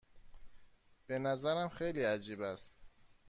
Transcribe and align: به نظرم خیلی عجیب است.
به 1.07 1.19
نظرم 1.19 1.69
خیلی 1.69 2.03
عجیب 2.03 2.41
است. 2.41 2.73